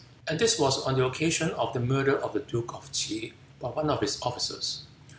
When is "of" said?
1.51-1.73, 2.17-2.33, 2.73-2.91, 3.91-3.99